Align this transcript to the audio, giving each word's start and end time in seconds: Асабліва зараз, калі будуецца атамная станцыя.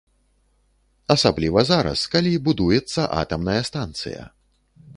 Асабліва 1.15 1.59
зараз, 1.71 2.05
калі 2.15 2.31
будуецца 2.47 3.01
атамная 3.21 3.59
станцыя. 3.69 4.21